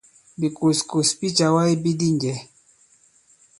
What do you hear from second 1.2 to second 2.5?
càwa ibi di njɛ̌.